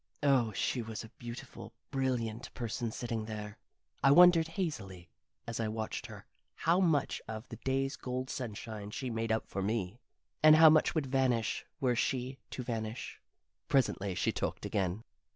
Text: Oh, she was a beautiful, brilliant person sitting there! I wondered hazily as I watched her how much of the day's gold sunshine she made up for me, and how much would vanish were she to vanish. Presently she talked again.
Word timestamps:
Oh, 0.23 0.51
she 0.53 0.81
was 0.81 1.03
a 1.03 1.09
beautiful, 1.19 1.73
brilliant 1.91 2.51
person 2.55 2.89
sitting 2.89 3.25
there! 3.25 3.59
I 4.03 4.09
wondered 4.09 4.47
hazily 4.47 5.09
as 5.45 5.59
I 5.59 5.67
watched 5.67 6.07
her 6.07 6.25
how 6.55 6.79
much 6.79 7.21
of 7.27 7.47
the 7.49 7.57
day's 7.57 7.97
gold 7.97 8.27
sunshine 8.31 8.89
she 8.89 9.11
made 9.11 9.31
up 9.31 9.45
for 9.45 9.61
me, 9.61 9.99
and 10.41 10.55
how 10.55 10.71
much 10.71 10.95
would 10.95 11.05
vanish 11.05 11.67
were 11.79 11.95
she 11.95 12.39
to 12.49 12.63
vanish. 12.63 13.21
Presently 13.67 14.15
she 14.15 14.31
talked 14.31 14.65
again. 14.65 15.03